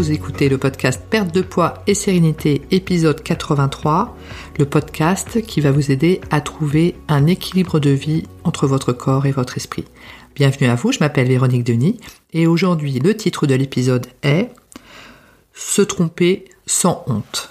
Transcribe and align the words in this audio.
vous 0.00 0.12
écoutez 0.12 0.48
le 0.48 0.56
podcast 0.56 1.02
Perte 1.10 1.34
de 1.34 1.42
poids 1.42 1.74
et 1.86 1.92
sérénité 1.92 2.62
épisode 2.70 3.22
83, 3.22 4.16
le 4.58 4.64
podcast 4.64 5.42
qui 5.42 5.60
va 5.60 5.72
vous 5.72 5.90
aider 5.90 6.22
à 6.30 6.40
trouver 6.40 6.96
un 7.08 7.26
équilibre 7.26 7.80
de 7.80 7.90
vie 7.90 8.24
entre 8.42 8.66
votre 8.66 8.94
corps 8.94 9.26
et 9.26 9.30
votre 9.30 9.58
esprit. 9.58 9.84
Bienvenue 10.34 10.70
à 10.70 10.74
vous, 10.74 10.90
je 10.90 11.00
m'appelle 11.00 11.28
Véronique 11.28 11.64
Denis 11.64 12.00
et 12.32 12.46
aujourd'hui 12.46 12.98
le 12.98 13.14
titre 13.14 13.46
de 13.46 13.54
l'épisode 13.54 14.06
est 14.22 14.48
Se 15.52 15.82
tromper 15.82 16.46
sans 16.64 17.04
honte. 17.06 17.50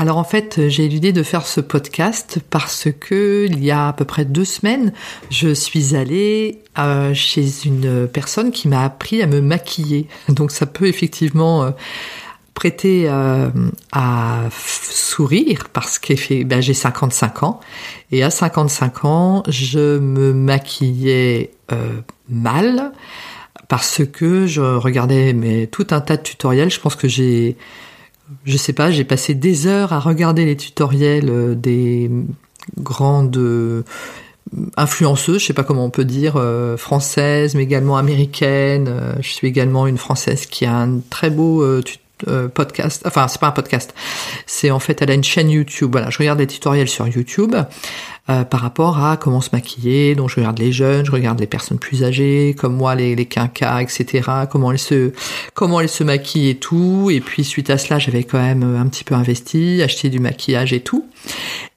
Alors 0.00 0.18
en 0.18 0.24
fait, 0.24 0.68
j'ai 0.68 0.86
l'idée 0.86 1.12
de 1.12 1.24
faire 1.24 1.44
ce 1.44 1.60
podcast 1.60 2.38
parce 2.50 2.86
que 3.00 3.46
il 3.50 3.64
y 3.64 3.72
a 3.72 3.88
à 3.88 3.92
peu 3.92 4.04
près 4.04 4.24
deux 4.24 4.44
semaines, 4.44 4.92
je 5.28 5.52
suis 5.52 5.96
allée 5.96 6.62
euh, 6.78 7.12
chez 7.14 7.44
une 7.64 8.06
personne 8.06 8.52
qui 8.52 8.68
m'a 8.68 8.84
appris 8.84 9.22
à 9.22 9.26
me 9.26 9.40
maquiller. 9.40 10.06
Donc 10.28 10.52
ça 10.52 10.66
peut 10.66 10.86
effectivement 10.86 11.64
euh, 11.64 11.70
prêter 12.54 13.06
euh, 13.08 13.50
à 13.90 14.42
sourire 14.52 15.64
parce 15.72 15.98
que 15.98 16.44
ben, 16.44 16.62
j'ai 16.62 16.74
55 16.74 17.42
ans 17.42 17.58
et 18.12 18.22
à 18.22 18.30
55 18.30 19.04
ans, 19.04 19.42
je 19.48 19.98
me 19.98 20.32
maquillais 20.32 21.50
mal 22.28 22.92
parce 23.66 24.02
que 24.04 24.46
je 24.46 24.60
regardais 24.60 25.32
mais 25.32 25.66
tout 25.66 25.88
un 25.90 26.00
tas 26.00 26.16
de 26.16 26.22
tutoriels. 26.22 26.70
Je 26.70 26.78
pense 26.78 26.94
que 26.94 27.08
j'ai 27.08 27.56
je 28.44 28.56
sais 28.56 28.72
pas, 28.72 28.90
j'ai 28.90 29.04
passé 29.04 29.34
des 29.34 29.66
heures 29.66 29.92
à 29.92 30.00
regarder 30.00 30.44
les 30.44 30.56
tutoriels 30.56 31.30
euh, 31.30 31.54
des 31.54 32.10
grandes 32.78 33.36
euh, 33.36 33.82
influenceuses, 34.76 35.40
je 35.40 35.46
sais 35.46 35.52
pas 35.52 35.64
comment 35.64 35.84
on 35.84 35.90
peut 35.90 36.04
dire, 36.04 36.34
euh, 36.36 36.76
françaises, 36.76 37.54
mais 37.54 37.62
également 37.62 37.96
américaines. 37.96 38.90
je 39.20 39.28
suis 39.28 39.46
également 39.46 39.86
une 39.86 39.98
française 39.98 40.46
qui 40.46 40.64
a 40.64 40.74
un 40.74 41.00
très 41.10 41.30
beau 41.30 41.62
podcast. 42.54 43.02
Enfin, 43.06 43.28
c'est 43.28 43.40
pas 43.40 43.48
un 43.48 43.52
podcast. 43.52 43.94
C'est 44.46 44.70
en 44.70 44.78
fait, 44.78 45.02
elle 45.02 45.10
a 45.10 45.14
une 45.14 45.24
chaîne 45.24 45.50
YouTube. 45.50 45.90
Voilà, 45.92 46.10
je 46.10 46.18
regarde 46.18 46.38
les 46.38 46.46
tutoriels 46.46 46.88
sur 46.88 47.06
YouTube. 47.06 47.54
Euh, 48.30 48.44
par 48.44 48.60
rapport 48.60 49.02
à 49.02 49.16
comment 49.16 49.40
se 49.40 49.48
maquiller. 49.54 50.14
Donc 50.14 50.28
je 50.28 50.36
regarde 50.36 50.58
les 50.58 50.70
jeunes, 50.70 51.06
je 51.06 51.10
regarde 51.10 51.40
les 51.40 51.46
personnes 51.46 51.78
plus 51.78 52.04
âgées, 52.04 52.54
comme 52.58 52.76
moi 52.76 52.94
les, 52.94 53.16
les 53.16 53.24
quinquas, 53.24 53.80
etc. 53.80 54.28
Comment 54.50 54.70
elles 54.70 54.78
se 54.78 55.12
comment 55.54 55.80
elles 55.80 55.88
se 55.88 56.04
maquillent 56.04 56.50
et 56.50 56.56
tout. 56.56 57.08
Et 57.10 57.20
puis 57.20 57.42
suite 57.42 57.70
à 57.70 57.78
cela, 57.78 57.98
j'avais 57.98 58.24
quand 58.24 58.38
même 58.38 58.62
un 58.62 58.86
petit 58.88 59.02
peu 59.02 59.14
investi, 59.14 59.80
acheté 59.82 60.10
du 60.10 60.20
maquillage 60.20 60.74
et 60.74 60.80
tout. 60.80 61.06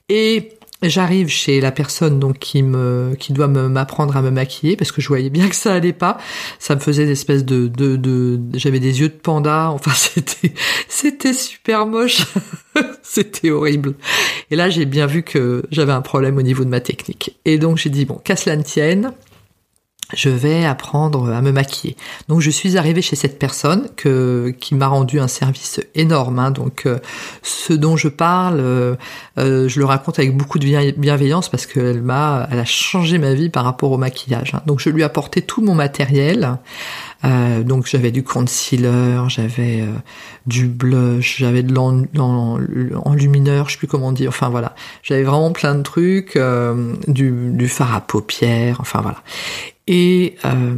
Et 0.10 0.58
J'arrive 0.84 1.28
chez 1.28 1.62
la 1.62 1.72
personne 1.72 2.20
donc 2.20 2.40
qui 2.40 2.64
me 2.64 3.16
qui 3.20 3.34
doit 3.34 3.48
m'apprendre 3.48 4.18
à 4.18 4.22
me 4.24 4.32
maquiller 4.32 4.76
parce 4.76 4.92
que 4.92 5.00
je 5.00 5.08
voyais 5.08 5.30
bien 5.30 5.48
que 5.48 5.56
ça 5.56 5.74
allait 5.74 5.94
pas. 5.94 6.18
Ça 6.58 6.74
me 6.74 6.80
faisait 6.80 7.06
des 7.06 7.12
espèces 7.12 7.46
de 7.46 7.68
de, 7.68 7.96
de 7.98 8.40
j'avais 8.56 8.80
des 8.80 9.00
yeux 9.00 9.10
de 9.10 9.14
panda. 9.14 9.70
Enfin 9.74 9.92
c'était 9.92 10.54
c'était 10.88 11.34
super 11.34 11.86
moche. 11.86 12.26
c'était 13.04 13.52
horrible. 13.52 13.94
Et 14.50 14.56
là 14.56 14.70
j'ai 14.72 14.86
bien 14.86 15.06
vu 15.06 15.22
que 15.22 15.64
j'avais 15.70 15.94
un 15.94 16.02
problème 16.02 16.38
au 16.38 16.42
niveau 16.42 16.64
de 16.64 16.70
ma 16.70 16.82
technique. 16.82 17.38
Et 17.46 17.60
donc 17.60 17.78
j'ai 17.78 17.90
dit 17.92 18.06
bon 18.06 18.16
qu'à 18.16 18.36
cela 18.36 18.56
ne 18.56 18.64
tienne 18.64 19.14
je 20.14 20.30
vais 20.30 20.66
apprendre 20.66 21.32
à 21.32 21.42
me 21.42 21.52
maquiller. 21.52 21.96
Donc 22.28 22.42
je 22.42 22.50
suis 22.50 22.78
arrivée 22.78 23.02
chez 23.02 23.16
cette 23.16 23.40
personne 23.40 23.90
qui 23.96 24.76
m'a 24.76 24.88
rendu 24.88 25.20
un 25.20 25.28
service 25.28 25.80
énorme. 25.96 26.40
Hein. 26.40 26.52
Donc 26.52 26.84
euh, 26.86 27.00
ce 27.42 27.74
dont 27.74 27.98
je 27.98 28.08
parle, 28.08 28.60
euh, 28.60 28.96
euh, 29.38 29.68
je 29.68 29.80
le 29.80 29.86
raconte 29.86 30.20
avec 30.20 30.36
beaucoup 30.36 30.60
de 30.60 30.92
bienveillance 30.98 31.50
parce 31.50 31.66
qu'elle 31.66 32.02
m'a, 32.02 32.48
elle 32.52 32.60
a 32.60 32.66
changé 32.66 33.18
ma 33.18 33.34
vie 33.34 33.50
par 33.50 33.64
rapport 33.64 33.92
au 33.92 33.98
maquillage. 33.98 34.54
Hein. 34.54 34.62
Donc 34.66 34.80
je 34.80 34.90
lui 34.90 35.02
ai 35.02 35.06
apporté 35.06 35.42
tout 35.42 35.62
mon 35.62 35.76
matériel. 35.76 36.58
donc 37.24 37.88
j'avais 37.88 38.12
du 38.12 38.24
concealer, 38.24 39.30
j'avais 39.30 39.84
du 40.48 40.68
blush, 40.68 41.38
j'avais 41.38 41.64
de 41.64 41.74
l'enlumineur, 41.74 43.68
je 43.68 43.74
sais 43.74 43.78
plus 43.78 43.88
comment 43.88 44.12
dire. 44.12 44.30
Enfin 44.30 44.50
voilà, 44.50 44.76
j'avais 45.04 45.24
vraiment 45.24 45.52
plein 45.52 45.76
de 45.76 45.84
trucs, 45.84 46.38
du, 47.08 47.32
du 47.52 47.68
fard 47.68 47.96
à 47.96 48.02
paupières. 48.02 48.78
Enfin 48.80 49.02
voilà. 49.02 49.22
Et 49.94 50.38
euh, 50.46 50.76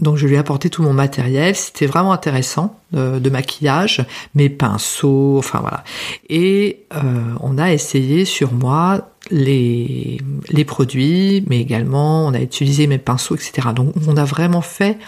donc 0.00 0.18
je 0.18 0.26
lui 0.26 0.34
ai 0.34 0.38
apporté 0.38 0.68
tout 0.68 0.82
mon 0.82 0.92
matériel. 0.92 1.56
C'était 1.56 1.86
vraiment 1.86 2.12
intéressant 2.12 2.78
euh, 2.94 3.18
de 3.18 3.30
maquillage, 3.30 4.04
mes 4.34 4.50
pinceaux, 4.50 5.38
enfin 5.38 5.60
voilà. 5.60 5.82
Et 6.28 6.84
euh, 6.94 7.00
on 7.40 7.56
a 7.56 7.72
essayé 7.72 8.26
sur 8.26 8.52
moi 8.52 9.08
les, 9.30 10.20
les 10.50 10.64
produits, 10.66 11.42
mais 11.48 11.58
également 11.58 12.26
on 12.26 12.34
a 12.34 12.40
utilisé 12.40 12.86
mes 12.86 12.98
pinceaux, 12.98 13.34
etc. 13.34 13.68
Donc 13.74 13.94
on 14.06 14.18
a 14.18 14.26
vraiment 14.26 14.60
fait 14.60 14.98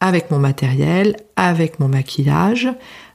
avec 0.00 0.30
mon 0.30 0.38
matériel, 0.38 1.16
avec 1.36 1.80
mon 1.80 1.88
maquillage, 1.88 2.68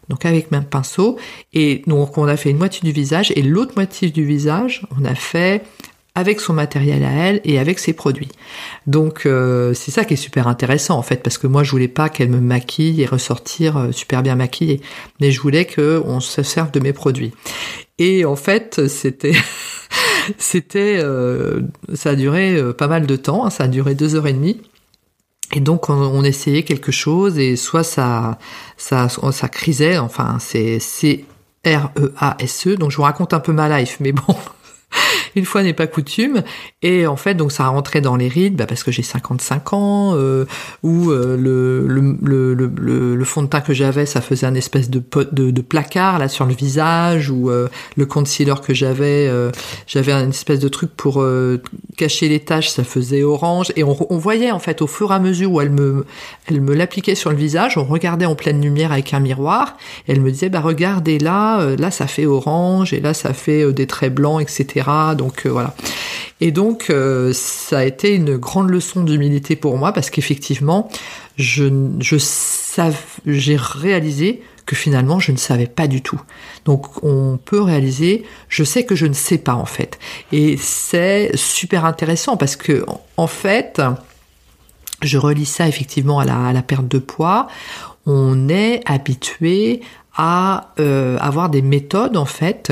donc 0.10 0.26
avec 0.26 0.52
mes 0.52 0.62
pinceaux. 0.62 1.20
Et 1.54 1.84
donc 1.86 2.18
on 2.18 2.28
a 2.28 2.38
fait 2.38 2.50
une 2.50 2.58
moitié 2.58 2.82
du 2.84 2.92
visage 2.92 3.32
et 3.36 3.44
l'autre 3.44 3.74
moitié 3.76 4.10
du 4.10 4.26
visage, 4.26 4.82
on 5.00 5.06
a 5.06 5.14
fait 5.14 5.62
avec 6.16 6.40
son 6.40 6.54
matériel 6.54 7.04
à 7.04 7.12
elle 7.12 7.42
et 7.44 7.60
avec 7.60 7.78
ses 7.78 7.94
produits. 7.94 8.30
Donc 8.88 9.26
euh, 9.26 9.74
c'est 9.74 9.92
ça 9.92 10.06
qui 10.06 10.14
est 10.14 10.18
super 10.18 10.48
intéressant 10.48 10.98
en 10.98 11.02
fait 11.02 11.22
parce 11.22 11.38
que 11.38 11.46
moi 11.46 11.64
je 11.64 11.72
voulais 11.72 11.90
pas 11.90 12.08
qu'elle 12.10 12.30
me 12.30 12.40
maquille 12.40 13.02
et 13.02 13.06
ressortir 13.06 13.78
euh, 13.78 13.92
super 13.92 14.24
bien 14.24 14.36
maquillée, 14.36 14.82
mais 15.20 15.32
je 15.32 15.42
voulais 15.42 15.66
que 15.66 16.02
on 16.06 16.22
se 16.22 16.42
serve 16.42 16.72
de 16.72 16.80
mes 16.80 16.94
produits. 16.94 17.34
Et 18.00 18.24
en 18.24 18.38
fait 18.38 18.88
c'était 18.88 19.36
c'était 20.38 21.00
euh, 21.04 21.62
ça 21.94 22.12
a 22.12 22.16
duré 22.16 22.58
pas 22.78 22.88
mal 22.88 23.06
de 23.06 23.16
temps, 23.18 23.46
hein, 23.46 23.50
ça 23.50 23.66
a 23.66 23.68
duré 23.68 23.94
deux 23.94 24.16
heures 24.16 24.28
et 24.28 24.34
demie. 24.34 24.62
Et 25.54 25.60
donc 25.60 25.90
on, 25.90 26.24
essayait 26.24 26.64
quelque 26.64 26.92
chose 26.92 27.38
et 27.38 27.56
soit 27.56 27.84
ça 27.84 28.40
ça 28.78 29.10
ça 29.10 29.48
crisait, 29.48 30.00
enfin 30.00 30.38
c'est 30.40 30.80
C 30.80 31.26
R 31.66 31.92
E 32.00 32.14
A 32.18 32.36
S 32.40 32.68
E. 32.68 32.78
Donc 32.78 32.92
je 32.92 32.98
vous 32.98 33.04
raconte 33.04 33.34
un 33.34 33.40
peu 33.40 33.52
ma 33.52 33.80
life, 33.80 33.98
mais 34.00 34.12
bon 34.12 34.36
une 35.36 35.46
fois 35.46 35.64
n'est 35.64 35.74
pas 35.74 35.88
coutume. 35.88 36.44
Et 36.82 37.08
en 37.08 37.16
fait, 37.16 37.36
donc 37.36 37.52
ça 37.52 37.66
a 37.66 37.68
rentré 37.68 38.02
dans 38.02 38.16
les 38.16 38.28
rides, 38.28 38.56
bah, 38.56 38.66
parce 38.66 38.84
que 38.84 38.92
j'ai 38.92 39.04
55 39.04 39.74
ans, 39.74 40.12
euh, 40.16 40.46
où 40.84 41.12
euh, 41.12 41.38
le, 41.38 41.86
le, 41.88 42.54
le, 42.54 43.16
le, 43.16 43.26
fond 43.26 43.42
de 43.44 43.48
teint 43.48 43.62
que 43.62 43.74
j'avais, 43.74 44.06
ça 44.06 44.22
faisait 44.22 44.48
un 44.48 44.56
espèce 44.56 44.90
de, 44.90 45.02
de, 45.32 45.52
de, 45.52 45.62
placard 45.62 46.20
là 46.20 46.28
sur 46.28 46.46
le 46.46 46.54
visage, 46.54 47.30
ou 47.30 47.50
euh, 47.50 47.68
le 47.98 48.06
concealer 48.06 48.62
que 48.62 48.74
j'avais, 48.74 49.28
euh, 49.28 49.52
j'avais 49.88 50.12
un 50.12 50.30
espèce 50.30 50.60
de 50.60 50.68
truc 50.68 50.96
pour 50.96 51.26
cacher 51.96 52.28
les 52.28 52.40
taches, 52.40 52.70
ça 52.70 52.84
faisait 52.84 53.24
orange. 53.24 53.72
Et 53.76 53.84
on, 53.84 53.96
on, 54.10 54.18
voyait 54.18 54.52
en 54.52 54.60
fait 54.60 54.82
au 54.82 54.88
fur 54.88 55.12
et 55.12 55.16
à 55.16 55.20
mesure 55.20 55.52
où 55.52 55.62
elle 55.62 55.70
me, 55.70 56.06
elle 56.48 56.62
me 56.62 56.74
l'appliquait 56.74 57.16
sur 57.16 57.30
le 57.30 57.38
visage, 57.38 57.78
on 57.78 57.86
regardait 57.86 58.26
en 58.26 58.36
pleine 58.36 58.62
lumière 58.62 58.92
avec 58.92 59.14
un 59.14 59.20
miroir, 59.20 59.78
elle 60.08 60.22
me 60.22 60.32
disait, 60.32 60.50
bah 60.50 60.62
regardez 60.62 61.20
là, 61.20 61.76
là 61.78 61.92
ça 61.92 62.08
fait 62.08 62.26
orange, 62.26 62.94
et 62.94 63.00
là 63.00 63.14
ça 63.14 63.34
fait 63.34 63.72
des 63.74 63.88
traits 63.88 64.14
blancs, 64.14 64.42
etc. 64.42 64.90
Donc 65.18 65.46
euh, 65.46 65.50
voilà. 65.50 65.74
Et 66.42 66.52
donc 66.52 66.88
euh, 66.90 67.32
ça 67.34 67.80
a 67.80 67.84
été 67.86 68.14
une 68.14 68.38
grande 68.38 68.70
leçon 68.70 69.04
d'humilité 69.04 69.56
pour 69.56 69.78
moi 69.78 69.94
parce 69.94 70.10
qu'effectivement, 70.10 70.90
je, 71.38 71.66
je 72.00 72.18
j'ai 73.26 73.58
réalisé 73.58 74.42
que 74.66 74.76
finalement 74.76 75.20
je 75.20 75.32
ne 75.32 75.38
savais 75.38 75.68
pas 75.68 75.88
du 75.88 76.02
tout. 76.02 76.22
Donc 76.66 77.04
on 77.04 77.38
peut 77.44 77.62
réaliser, 77.62 78.26
je 78.50 78.64
sais 78.64 78.84
que 78.84 78.96
je 78.96 79.06
ne 79.06 79.14
sais 79.14 79.38
pas 79.38 79.54
en 79.54 79.66
fait. 79.66 80.00
Et 80.32 80.58
c'est 80.58 81.32
super 81.36 81.86
intéressant 81.86 82.38
parce 82.38 82.56
que 82.56 82.86
en 83.18 83.28
fait, 83.28 83.82
je 85.02 85.18
relis 85.18 85.46
ça 85.46 85.68
effectivement 85.68 86.20
à 86.20 86.54
la, 86.54 86.62
perte 86.62 86.88
de 86.88 87.00
poids. 87.00 87.48
On 88.06 88.50
est 88.50 88.82
habitué 88.86 89.82
à 90.18 90.72
euh, 90.80 91.18
avoir 91.20 91.50
des 91.50 91.62
méthodes 91.62 92.16
en 92.16 92.24
fait 92.24 92.72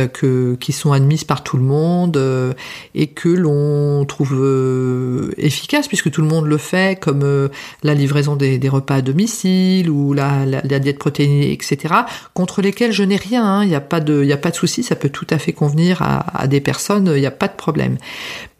qui 0.61 0.71
sont 0.71 0.93
admises 0.93 1.25
par 1.25 1.43
tout 1.43 1.57
le 1.57 1.63
monde 1.63 2.15
euh, 2.15 2.53
et 2.95 3.07
que 3.07 3.27
l'on 3.27 4.05
trouve 4.05 4.33
euh, 4.35 5.33
efficaces 5.37 5.89
puisque 5.89 6.09
tout 6.09 6.21
le 6.21 6.27
monde 6.29 6.45
le 6.45 6.57
fait 6.57 6.97
comme 6.97 7.49
la 7.83 7.93
livraison 7.93 8.37
des, 8.37 8.69
repas 8.69 8.95
à 8.95 9.01
domicile 9.01 9.89
ou 9.89 10.13
la, 10.13 10.45
diète 10.79 10.97
protéinée 10.97 11.51
etc 11.51 11.93
contre 12.33 12.61
lesquels 12.61 12.93
je 12.93 13.03
n'ai 13.03 13.17
rien 13.17 13.43
hein. 13.43 13.63
il 13.63 13.67
n'y 13.67 13.75
a 13.75 13.81
pas 13.81 13.99
de 13.99 14.23
il 14.23 14.29
y 14.29 14.33
a 14.33 14.37
pas 14.37 14.51
de 14.51 14.55
souci 14.55 14.81
ça 14.81 14.95
peut 14.95 15.09
tout 15.09 15.27
à 15.29 15.37
fait 15.37 15.51
convenir 15.51 16.01
à, 16.01 16.43
à 16.43 16.47
des 16.47 16.61
personnes 16.61 17.11
il 17.13 17.19
n'y 17.19 17.25
a 17.25 17.31
pas 17.31 17.49
de 17.49 17.55
problème 17.57 17.97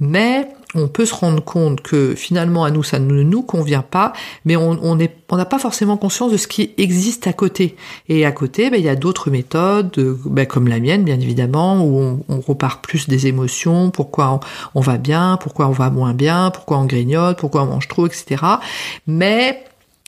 mais 0.02 0.50
on 0.76 0.88
peut 0.88 1.06
se 1.06 1.14
rendre 1.14 1.44
compte 1.44 1.82
que 1.82 2.16
finalement 2.16 2.64
à 2.64 2.72
nous 2.72 2.84
ça 2.84 3.00
ne 3.00 3.24
nous 3.24 3.42
convient 3.42 3.82
pas, 3.82 4.14
mais 4.46 4.56
on 4.56 4.96
n'a 4.96 5.46
pas 5.46 5.60
forcément 5.60 5.98
conscience 5.98 6.32
de 6.32 6.38
ce 6.38 6.48
qui 6.48 6.72
existe 6.78 7.28
à 7.28 7.34
côté. 7.34 7.76
Et 8.10 8.26
à 8.26 8.32
côté, 8.32 8.70
ben, 8.70 8.78
il 8.78 8.84
y 8.84 8.90
a 8.90 8.96
d'autres 8.96 9.30
méthodes, 9.30 10.18
ben, 10.26 10.46
comme 10.46 10.68
la 10.68 10.80
mienne 10.80 11.04
bien 11.04 11.20
évidemment, 11.20 11.84
où 11.86 12.24
on, 12.28 12.40
repart 12.44 12.84
plus 12.84 13.08
des 13.08 13.28
émotions, 13.28 13.90
pourquoi 13.90 14.40
on, 14.76 14.82
va 14.82 14.98
bien, 14.98 15.38
pourquoi 15.40 15.68
on 15.68 15.72
va 15.72 15.90
moins 15.90 16.14
bien, 16.14 16.52
pourquoi 16.52 16.78
on 16.78 16.86
grignote, 16.86 17.38
pourquoi 17.38 17.64
on 17.64 17.68
mange 17.68 17.88
trop, 17.88 18.06
etc. 18.06 18.44
Mais 19.08 19.64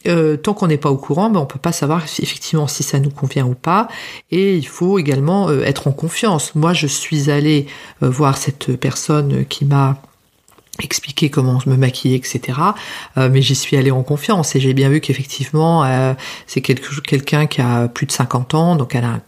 euh, 0.07 0.35
tant 0.37 0.53
qu'on 0.53 0.67
n'est 0.67 0.77
pas 0.77 0.91
au 0.91 0.97
courant, 0.97 1.29
ben 1.29 1.39
on 1.39 1.45
peut 1.45 1.59
pas 1.59 1.71
savoir 1.71 2.03
effectivement 2.03 2.67
si 2.67 2.83
ça 2.83 2.99
nous 2.99 3.09
convient 3.09 3.45
ou 3.45 3.55
pas. 3.55 3.87
Et 4.31 4.55
il 4.55 4.67
faut 4.67 4.99
également 4.99 5.49
euh, 5.49 5.63
être 5.63 5.87
en 5.87 5.91
confiance. 5.91 6.55
Moi, 6.55 6.73
je 6.73 6.87
suis 6.87 7.31
allée 7.31 7.67
euh, 8.03 8.09
voir 8.09 8.37
cette 8.37 8.75
personne 8.75 9.45
qui 9.45 9.65
m'a 9.65 9.97
expliquer 10.83 11.29
comment 11.29 11.59
me 11.65 11.77
maquiller, 11.77 12.15
etc. 12.15 12.59
Euh, 13.17 13.29
mais 13.31 13.41
j'y 13.41 13.55
suis 13.55 13.77
allée 13.77 13.91
en 13.91 14.03
confiance 14.03 14.55
et 14.55 14.59
j'ai 14.59 14.73
bien 14.73 14.89
vu 14.89 14.99
qu'effectivement, 14.99 15.83
euh, 15.83 16.13
c'est 16.47 16.61
quelqu'un 16.61 17.47
qui 17.47 17.61
a 17.61 17.87
plus 17.87 18.05
de 18.05 18.11
50 18.11 18.53
ans, 18.53 18.75
donc 18.75 18.95
elle 18.95 19.05
a 19.05 19.21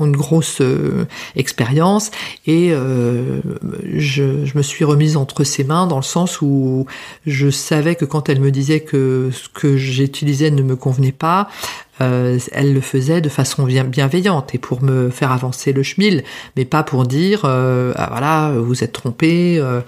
une 0.00 0.16
grosse 0.16 0.62
euh, 0.62 1.06
expérience 1.34 2.10
et 2.46 2.70
je, 2.70 4.46
je, 4.46 4.56
me 4.56 4.62
suis 4.62 4.86
remise 4.86 5.18
entre 5.18 5.44
ses 5.44 5.64
mains 5.64 5.86
dans 5.86 5.96
le 5.98 6.02
sens 6.02 6.40
où 6.40 6.86
je 7.26 7.50
savais 7.50 7.94
que 7.94 8.06
quand 8.06 8.30
elle 8.30 8.40
me 8.40 8.50
disait 8.50 8.80
que 8.80 9.28
ce 9.34 9.50
que 9.50 9.76
j'utilisais 9.76 10.50
ne 10.50 10.62
me 10.62 10.76
convenait 10.76 11.12
pas, 11.12 11.50
euh, 12.00 12.38
elle 12.52 12.74
le 12.74 12.80
faisait 12.80 13.20
de 13.20 13.28
façon 13.28 13.64
bien, 13.64 13.84
bienveillante 13.84 14.54
et 14.54 14.58
pour 14.58 14.82
me 14.82 15.08
faire 15.08 15.32
avancer 15.32 15.72
le 15.72 15.82
schmil, 15.82 16.24
mais 16.56 16.64
pas 16.64 16.82
pour 16.82 17.06
dire 17.06 17.42
euh, 17.44 17.92
ah, 17.96 18.08
voilà 18.10 18.52
vous 18.58 18.84
êtes 18.84 18.92
trompé, 18.92 19.58
euh, 19.58 19.80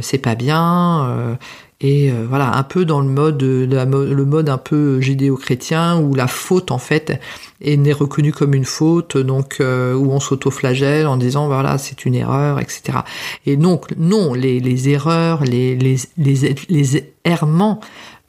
c'est 0.00 0.18
pas 0.18 0.34
bien. 0.34 1.38
et 1.80 2.12
voilà 2.28 2.56
un 2.56 2.62
peu 2.62 2.84
dans 2.84 3.00
le 3.00 3.08
mode 3.08 3.42
le 3.42 4.24
mode 4.24 4.48
un 4.48 4.58
peu 4.58 5.00
judéo-chrétien 5.00 5.98
où 5.98 6.14
la 6.14 6.26
faute 6.26 6.70
en 6.70 6.78
fait 6.78 7.20
n'est 7.64 7.92
reconnue 7.92 8.32
comme 8.32 8.54
une 8.54 8.66
faute 8.66 9.16
donc 9.16 9.56
où 9.60 10.12
on 10.12 10.20
s'auto-flagelle 10.20 11.06
en 11.06 11.16
disant 11.16 11.46
voilà 11.46 11.78
c'est 11.78 12.04
une 12.04 12.14
erreur 12.14 12.60
etc 12.60 12.98
et 13.46 13.56
donc 13.56 13.86
non 13.96 14.34
les, 14.34 14.60
les 14.60 14.90
erreurs 14.90 15.42
les 15.44 15.74
les 15.74 15.96
les, 16.18 16.54
les 16.68 17.12
errements 17.24 17.80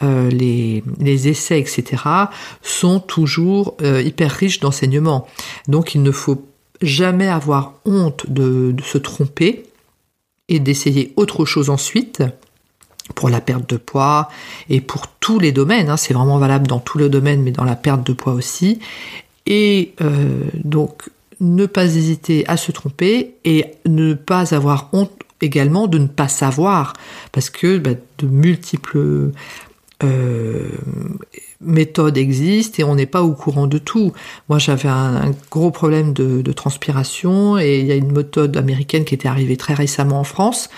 euh, 0.04 0.30
les, 0.30 1.28
essais, 1.28 1.60
etc., 1.60 2.04
sont 2.62 3.00
toujours 3.00 3.76
euh, 3.82 4.02
hyper 4.02 4.32
riches 4.32 4.60
d'enseignements. 4.60 5.28
Donc 5.68 5.96
il 5.96 6.02
ne 6.02 6.12
faut 6.12 6.46
jamais 6.82 7.28
avoir 7.28 7.74
honte 7.86 8.26
de, 8.30 8.76
se 8.84 8.98
tromper 8.98 9.64
et 10.50 10.60
d'essayer 10.60 11.14
autre 11.16 11.46
chose 11.46 11.70
ensuite 11.70 12.24
pour 13.16 13.30
la 13.30 13.42
perte 13.42 13.70
de 13.70 13.78
poids 13.78 14.30
et 14.70 14.82
pour 14.82 15.08
tous 15.08 15.40
les 15.40 15.52
domaines. 15.52 15.90
Hein. 15.90 15.98
c'est 15.98 16.14
vraiment 16.14 16.38
valable 16.38 16.68
dans 16.68 16.80
tous 16.80 16.98
les 16.98 17.10
domaines, 17.10 17.44
mais 17.44 17.52
dans 17.52 17.64
la 17.64 17.76
perte 17.76 18.06
de 18.06 18.14
poids 18.14 18.34
aussi. 18.34 18.80
Et 19.46 19.94
euh, 20.02 20.44
donc 20.64 21.10
ne 21.40 21.66
pas 21.66 21.86
hésiter 21.86 22.48
à 22.48 22.58
se 22.58 22.72
tromper 22.72 23.36
et 23.44 23.66
ne 23.86 24.14
pas 24.14 24.54
avoir 24.56 24.90
honte 24.94 25.12
également 25.42 25.88
de 25.88 25.98
ne 25.98 26.08
pas 26.08 26.28
savoir, 26.28 26.94
parce 27.32 27.50
que 27.50 27.78
bah, 27.78 27.92
de 28.20 28.28
multiples 28.28 29.32
euh, 30.04 30.70
méthode 31.60 32.18
existe 32.18 32.80
et 32.80 32.84
on 32.84 32.96
n'est 32.96 33.06
pas 33.06 33.22
au 33.22 33.34
courant 33.34 33.68
de 33.68 33.78
tout. 33.78 34.14
Moi, 34.50 34.58
j'avais 34.58 34.90
un, 34.90 35.32
gros 35.50 35.72
problème 35.72 36.14
de, 36.14 36.52
transpiration 36.52 37.58
et 37.58 37.80
il 37.80 37.86
y 37.86 37.92
a 37.92 37.96
une 37.96 38.12
méthode 38.12 38.58
américaine 38.58 39.06
qui 39.06 39.14
était 39.14 39.28
arrivée 39.28 39.58
très 39.58 39.74
récemment 39.74 40.20
en 40.20 40.24
France, 40.24 40.70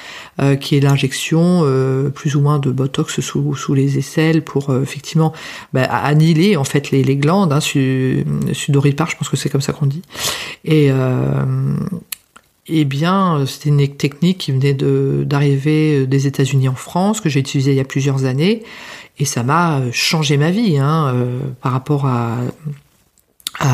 euh, 0.42 0.56
qui 0.56 0.76
est 0.76 0.80
l'injection 0.80 1.62
euh, 1.64 2.10
plus 2.10 2.36
ou 2.36 2.42
moins 2.42 2.60
de 2.60 2.70
botox 2.70 3.22
sous, 3.22 3.56
sous 3.56 3.74
les 3.74 3.98
aisselles 3.98 4.44
pour 4.44 4.76
effectivement 4.76 5.34
bah, 5.74 5.84
annihiler 5.84 6.58
en 6.58 6.64
fait 6.64 6.92
les, 6.92 7.16
glandes, 7.16 7.54
hein, 7.54 7.60
sudoripare, 7.62 9.10
je 9.10 9.18
pense 9.18 9.30
que 9.30 9.38
c'est 9.38 9.50
comme 9.50 9.62
ça 9.62 9.74
qu'on 9.74 9.88
dit. 9.88 10.04
Et 10.66 10.92
eh 12.68 12.86
bien, 12.86 13.46
c'était 13.46 13.70
une 13.70 13.88
technique 13.96 14.38
qui 14.38 14.52
venait 14.52 14.74
d'arriver 14.74 16.08
des 16.08 16.28
États-Unis 16.28 16.70
en 16.70 16.76
France, 16.76 17.20
que 17.20 17.30
j'ai 17.30 17.42
utilisée 17.42 17.72
il 17.72 17.78
y 17.78 17.82
a 17.82 17.86
plusieurs 17.86 18.26
années, 18.26 18.64
et 19.20 19.26
ça 19.26 19.44
m'a 19.44 19.80
euh, 19.80 19.90
changé 19.92 20.38
ma 20.38 20.52
vie 20.52 20.78
hein, 20.78 21.14
euh, 21.14 21.40
par 21.62 21.72
rapport 21.72 22.06
à, 22.06 22.38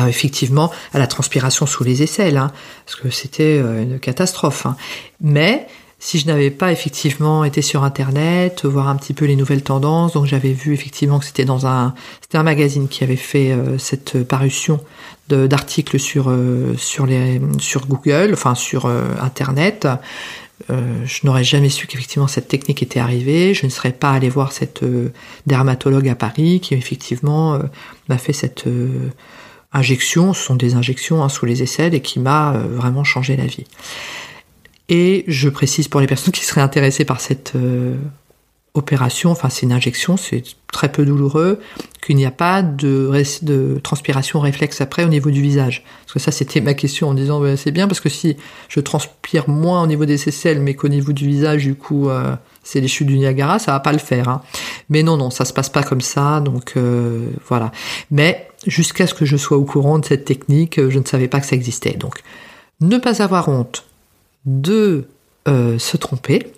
effectivement 0.06 0.70
à 0.92 0.98
la 0.98 1.06
transpiration 1.06 1.66
sous 1.66 1.84
les 1.84 2.02
aisselles, 2.02 2.36
hein, 2.36 2.52
parce 2.84 3.00
que 3.00 3.10
c'était 3.10 3.58
euh, 3.58 3.82
une 3.82 3.98
catastrophe. 3.98 4.66
Hein. 4.66 4.76
Mais 5.20 5.66
si 6.00 6.18
je 6.18 6.26
n'avais 6.26 6.50
pas 6.50 6.72
effectivement 6.72 7.44
été 7.44 7.62
sur 7.62 7.84
internet, 7.84 8.64
voir 8.64 8.88
un 8.88 8.96
petit 8.96 9.14
peu 9.14 9.26
les 9.26 9.36
nouvelles 9.36 9.62
tendances, 9.62 10.14
donc 10.14 10.26
j'avais 10.26 10.52
vu 10.52 10.74
effectivement 10.74 11.20
que 11.20 11.24
c'était 11.24 11.44
dans 11.44 11.66
un 11.66 11.94
c'était 12.20 12.38
un 12.38 12.42
magazine 12.42 12.88
qui 12.88 13.04
avait 13.04 13.16
fait 13.16 13.54
cette 13.78 14.24
parution 14.24 14.80
d'articles 15.28 16.00
sur 16.00 16.34
sur 16.76 17.06
les 17.06 17.40
sur 17.58 17.86
Google, 17.86 18.30
enfin 18.32 18.54
sur 18.54 18.86
internet. 18.86 19.86
Euh, 20.68 21.04
je 21.04 21.20
n'aurais 21.24 21.44
jamais 21.44 21.68
su 21.68 21.86
qu'effectivement 21.86 22.26
cette 22.26 22.48
technique 22.48 22.82
était 22.82 23.00
arrivée. 23.00 23.54
Je 23.54 23.64
ne 23.64 23.70
serais 23.70 23.92
pas 23.92 24.10
allé 24.10 24.28
voir 24.28 24.52
cette 24.52 24.82
euh, 24.82 25.12
dermatologue 25.46 26.08
à 26.08 26.14
Paris 26.14 26.60
qui 26.60 26.74
effectivement 26.74 27.54
euh, 27.54 27.60
m'a 28.08 28.18
fait 28.18 28.32
cette 28.32 28.64
injection. 29.72 30.34
Ce 30.34 30.42
sont 30.44 30.56
des 30.56 30.74
injections 30.74 31.22
hein, 31.22 31.28
sous 31.28 31.46
les 31.46 31.62
aisselles 31.62 31.94
et 31.94 32.02
qui 32.02 32.20
m'a 32.20 32.52
vraiment 32.52 33.04
changé 33.04 33.36
la 33.36 33.46
vie. 33.46 33.66
Et 34.90 35.24
je 35.26 35.48
précise 35.48 35.88
pour 35.88 36.00
les 36.00 36.06
personnes 36.06 36.32
qui 36.32 36.44
seraient 36.44 36.60
intéressées 36.60 37.04
par 37.06 37.20
cette 37.20 37.54
opération, 38.74 39.30
enfin 39.30 39.48
c'est 39.48 39.62
une 39.62 39.72
injection, 39.72 40.16
c'est 40.16 40.42
très 40.72 40.90
peu 40.92 41.04
douloureux, 41.04 41.60
qu'il 42.04 42.16
n'y 42.16 42.26
a 42.26 42.30
pas 42.30 42.62
de, 42.62 43.10
de, 43.42 43.80
transpiration 43.82 44.38
réflexe 44.40 44.80
après 44.80 45.04
au 45.04 45.08
niveau 45.08 45.30
du 45.30 45.42
visage. 45.42 45.84
Parce 46.02 46.12
que 46.14 46.18
ça 46.20 46.30
c'était 46.30 46.60
ma 46.60 46.74
question 46.74 47.08
en 47.08 47.14
disant 47.14 47.42
c'est 47.56 47.72
bien 47.72 47.88
parce 47.88 48.00
que 48.00 48.08
si 48.08 48.36
je 48.68 48.80
transpire 48.80 49.48
moins 49.48 49.82
au 49.82 49.86
niveau 49.86 50.04
des 50.04 50.28
aisselles 50.28 50.60
mais 50.60 50.74
qu'au 50.74 50.88
niveau 50.88 51.12
du 51.12 51.26
visage 51.26 51.64
du 51.64 51.74
coup 51.74 52.08
euh, 52.08 52.36
c'est 52.62 52.80
les 52.80 52.88
chutes 52.88 53.08
du 53.08 53.18
Niagara, 53.18 53.58
ça 53.58 53.72
va 53.72 53.80
pas 53.80 53.92
le 53.92 53.98
faire. 53.98 54.28
Hein. 54.28 54.42
Mais 54.88 55.02
non 55.02 55.16
non 55.16 55.30
ça 55.30 55.44
se 55.44 55.52
passe 55.52 55.68
pas 55.68 55.82
comme 55.82 56.00
ça 56.00 56.40
donc 56.40 56.74
euh, 56.76 57.26
voilà. 57.48 57.72
Mais 58.12 58.48
jusqu'à 58.66 59.08
ce 59.08 59.14
que 59.14 59.24
je 59.24 59.36
sois 59.36 59.56
au 59.56 59.64
courant 59.64 59.98
de 59.98 60.04
cette 60.04 60.24
technique, 60.24 60.80
je 60.88 60.98
ne 60.98 61.04
savais 61.04 61.28
pas 61.28 61.40
que 61.40 61.46
ça 61.46 61.56
existait. 61.56 61.94
Donc 61.94 62.20
ne 62.80 62.98
pas 62.98 63.20
avoir 63.20 63.48
honte 63.48 63.84
de 64.44 65.06
euh, 65.48 65.78
se 65.78 65.96
tromper 65.96 66.52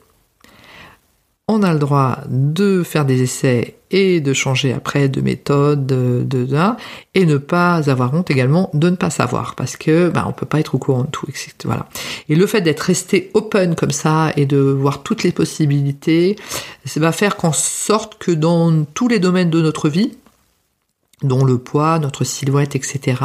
on 1.49 1.63
a 1.63 1.73
le 1.73 1.79
droit 1.79 2.19
de 2.29 2.83
faire 2.83 3.05
des 3.05 3.23
essais 3.23 3.77
et 3.91 4.21
de 4.21 4.33
changer 4.33 4.73
après 4.73 5.09
de 5.09 5.21
méthode, 5.21 5.87
de, 5.87 6.23
de, 6.25 6.47
et 7.15 7.27
ne 7.27 7.37
pas 7.37 7.91
avoir 7.91 8.15
honte 8.15 8.31
également 8.31 8.71
de 8.73 8.89
ne 8.89 8.97
pas 8.97 9.11
savoir, 9.11 9.55
parce 9.55 9.77
que 9.77 10.09
bah, 10.09 10.25
on 10.27 10.33
peut 10.33 10.47
pas 10.47 10.61
être 10.61 10.75
au 10.75 10.79
courant 10.79 11.03
de 11.03 11.11
tout. 11.11 11.27
Voilà. 11.65 11.89
Et 12.29 12.37
le 12.37 12.47
fait 12.47 12.63
d'être 12.63 12.81
resté 12.81 13.31
open 13.35 13.75
comme 13.75 13.91
ça 13.91 14.33
et 14.37 14.47
de 14.47 14.57
voir 14.57 15.03
toutes 15.03 15.25
les 15.25 15.33
possibilités, 15.33 16.37
ça 16.87 17.01
va 17.01 17.13
faire 17.13 17.37
qu'en 17.37 17.53
sorte 17.53 18.17
que 18.19 18.31
dans 18.31 18.85
tous 18.85 19.09
les 19.09 19.19
domaines 19.19 19.51
de 19.51 19.61
notre 19.61 19.89
vie, 19.89 20.13
dont 21.25 21.45
le 21.45 21.59
poids, 21.59 21.99
notre 21.99 22.25
silhouette, 22.25 22.77
etc., 22.77 23.23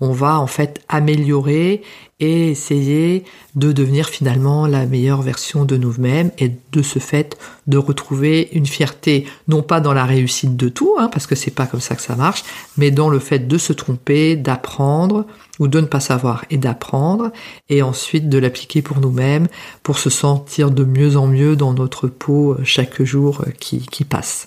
on 0.00 0.12
va 0.12 0.38
en 0.38 0.46
fait 0.46 0.80
améliorer 0.88 1.82
et 2.20 2.50
essayer 2.50 3.24
de 3.54 3.72
devenir 3.72 4.08
finalement 4.08 4.66
la 4.66 4.84
meilleure 4.84 5.22
version 5.22 5.64
de 5.64 5.76
nous-mêmes 5.76 6.30
et 6.38 6.52
de 6.72 6.82
ce 6.82 6.98
fait 6.98 7.38
de 7.66 7.78
retrouver 7.78 8.50
une 8.52 8.66
fierté, 8.66 9.26
non 9.48 9.62
pas 9.62 9.80
dans 9.80 9.94
la 9.94 10.04
réussite 10.04 10.56
de 10.56 10.68
tout, 10.68 10.96
hein, 10.98 11.08
parce 11.10 11.26
que 11.26 11.34
c'est 11.34 11.50
pas 11.50 11.66
comme 11.66 11.80
ça 11.80 11.96
que 11.96 12.02
ça 12.02 12.16
marche, 12.16 12.44
mais 12.76 12.90
dans 12.90 13.08
le 13.08 13.18
fait 13.18 13.48
de 13.48 13.58
se 13.58 13.72
tromper, 13.72 14.36
d'apprendre 14.36 15.24
ou 15.58 15.68
de 15.68 15.80
ne 15.80 15.86
pas 15.86 16.00
savoir 16.00 16.44
et 16.50 16.58
d'apprendre 16.58 17.32
et 17.68 17.82
ensuite 17.82 18.28
de 18.28 18.38
l'appliquer 18.38 18.82
pour 18.82 19.00
nous-mêmes 19.00 19.48
pour 19.82 19.98
se 19.98 20.10
sentir 20.10 20.70
de 20.70 20.84
mieux 20.84 21.16
en 21.16 21.26
mieux 21.26 21.56
dans 21.56 21.72
notre 21.72 22.06
peau 22.08 22.56
chaque 22.64 23.02
jour 23.02 23.44
qui, 23.58 23.86
qui 23.86 24.04
passe. 24.04 24.46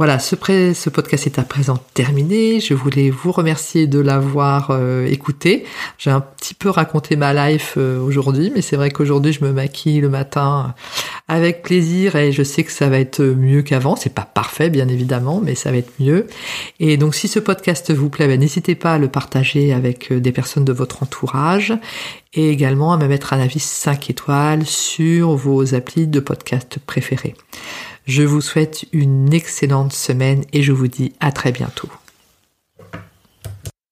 Voilà, 0.00 0.18
ce, 0.18 0.34
podcast 0.88 1.26
est 1.26 1.38
à 1.38 1.42
présent 1.42 1.76
terminé. 1.92 2.58
Je 2.58 2.72
voulais 2.72 3.10
vous 3.10 3.32
remercier 3.32 3.86
de 3.86 3.98
l'avoir 3.98 4.70
euh, 4.70 5.04
écouté. 5.04 5.66
J'ai 5.98 6.08
un 6.08 6.22
petit 6.22 6.54
peu 6.54 6.70
raconté 6.70 7.16
ma 7.16 7.34
life 7.34 7.74
euh, 7.76 8.00
aujourd'hui, 8.00 8.50
mais 8.54 8.62
c'est 8.62 8.76
vrai 8.76 8.90
qu'aujourd'hui 8.90 9.34
je 9.34 9.44
me 9.44 9.52
maquille 9.52 10.00
le 10.00 10.08
matin 10.08 10.74
avec 11.28 11.62
plaisir 11.62 12.16
et 12.16 12.32
je 12.32 12.42
sais 12.42 12.64
que 12.64 12.72
ça 12.72 12.88
va 12.88 12.98
être 12.98 13.20
mieux 13.20 13.60
qu'avant. 13.60 13.94
C'est 13.94 14.14
pas 14.14 14.24
parfait, 14.24 14.70
bien 14.70 14.88
évidemment, 14.88 15.42
mais 15.44 15.54
ça 15.54 15.70
va 15.70 15.76
être 15.76 15.92
mieux. 16.00 16.26
Et 16.78 16.96
donc, 16.96 17.14
si 17.14 17.28
ce 17.28 17.38
podcast 17.38 17.92
vous 17.92 18.08
plaît, 18.08 18.26
ben, 18.26 18.40
n'hésitez 18.40 18.76
pas 18.76 18.94
à 18.94 18.98
le 18.98 19.08
partager 19.08 19.74
avec 19.74 20.12
euh, 20.12 20.18
des 20.18 20.32
personnes 20.32 20.64
de 20.64 20.72
votre 20.72 21.02
entourage 21.02 21.74
et 22.32 22.48
également 22.48 22.94
à 22.94 22.96
me 22.96 23.06
mettre 23.06 23.34
un 23.34 23.40
avis 23.40 23.60
5 23.60 24.08
étoiles 24.08 24.64
sur 24.64 25.36
vos 25.36 25.74
applis 25.74 26.06
de 26.06 26.20
podcast 26.20 26.78
préférés. 26.86 27.34
Je 28.10 28.24
vous 28.24 28.40
souhaite 28.40 28.86
une 28.92 29.32
excellente 29.32 29.92
semaine 29.92 30.42
et 30.52 30.64
je 30.64 30.72
vous 30.72 30.88
dis 30.88 31.12
à 31.20 31.30
très 31.30 31.52
bientôt. 31.52 31.88